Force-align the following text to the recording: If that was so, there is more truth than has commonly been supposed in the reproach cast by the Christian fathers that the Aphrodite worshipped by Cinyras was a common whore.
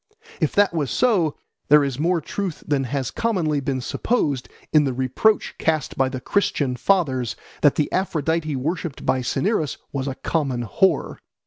If 0.39 0.53
that 0.55 0.73
was 0.73 0.89
so, 0.89 1.35
there 1.69 1.83
is 1.83 1.99
more 1.99 2.21
truth 2.21 2.63
than 2.65 2.85
has 2.85 3.11
commonly 3.11 3.59
been 3.59 3.81
supposed 3.81 4.49
in 4.73 4.83
the 4.83 4.93
reproach 4.95 5.53
cast 5.59 5.95
by 5.95 6.09
the 6.09 6.19
Christian 6.19 6.75
fathers 6.75 7.35
that 7.61 7.75
the 7.75 7.87
Aphrodite 7.93 8.55
worshipped 8.55 9.05
by 9.05 9.21
Cinyras 9.21 9.77
was 9.91 10.07
a 10.07 10.15
common 10.15 10.63
whore. 10.65 11.17